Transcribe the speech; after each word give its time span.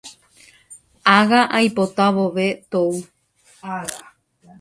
Ág̃a 1.17 1.41
oipota 1.57 2.05
vove 2.15 2.47
tou 2.71 2.91